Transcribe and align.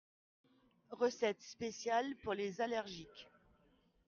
Recette 0.89 1.43
spéciale 1.43 2.15
pour 2.23 2.33
les 2.33 2.59
allergiques. 2.59 3.29